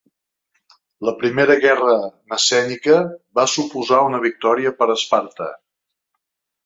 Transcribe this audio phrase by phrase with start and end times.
[1.09, 1.93] La primera guerra
[2.33, 2.97] messènica
[3.41, 5.51] va suposar una victòria per Esparta.